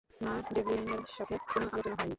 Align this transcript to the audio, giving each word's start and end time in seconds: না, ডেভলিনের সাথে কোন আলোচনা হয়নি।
না, 0.21 0.33
ডেভলিনের 0.53 1.03
সাথে 1.15 1.35
কোন 1.49 1.61
আলোচনা 1.65 1.95
হয়নি। 1.95 2.09